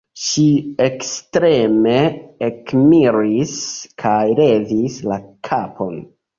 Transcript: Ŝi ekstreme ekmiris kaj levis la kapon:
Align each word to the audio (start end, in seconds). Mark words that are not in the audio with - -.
Ŝi 0.27 0.43
ekstreme 0.85 1.93
ekmiris 2.49 3.55
kaj 4.07 4.17
levis 4.43 5.01
la 5.13 5.23
kapon: 5.53 5.99